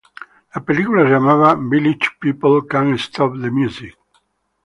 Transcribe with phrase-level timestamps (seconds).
[0.55, 3.95] La película se llamaba Village People Can't Stop the Music.